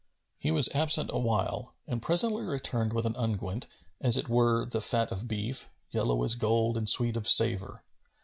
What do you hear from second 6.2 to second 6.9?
as gold and